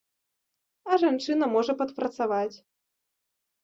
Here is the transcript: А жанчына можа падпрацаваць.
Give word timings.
А 0.91 0.97
жанчына 1.03 1.45
можа 1.59 1.79
падпрацаваць. 1.85 2.53